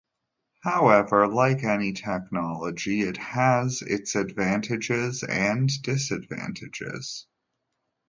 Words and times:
However, 0.63 1.27
like 1.27 1.63
any 1.63 1.93
technology, 1.93 3.01
it 3.01 3.17
has 3.17 3.83
its 3.83 4.15
advantages 4.15 5.21
and 5.21 5.69
disadvantages. 5.83 7.27